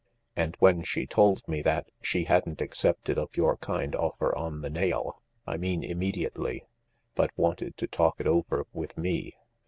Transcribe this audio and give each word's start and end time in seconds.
And 0.35 0.55
when 0.57 0.81
she 0.81 1.05
told 1.05 1.47
me 1.47 1.61
that 1.61 1.91
she 2.01 2.23
hadn't 2.23 2.59
accepted 2.59 3.19
of 3.19 3.37
your 3.37 3.55
kind 3.57 3.95
offer 3.95 4.35
on 4.35 4.61
the 4.61 4.69
nail— 4.71 5.21
I 5.45 5.57
mean 5.57 5.83
immediately— 5.83 6.63
but 7.13 7.29
wanted 7.37 7.77
to 7.77 7.85
talk 7.85 8.19
it 8.19 8.25
over 8.25 8.65
with 8.73 8.97
me. 8.97 9.35